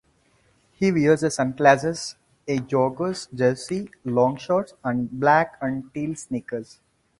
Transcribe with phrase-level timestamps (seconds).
[0.79, 2.15] He wears sunglasses,
[2.47, 6.79] a Jaguars jersey, long shorts, and black and teal sneakers.